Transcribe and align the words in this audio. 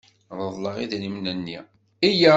Reḍleɣ 0.39 0.75
idrimen-nni. 0.83 1.59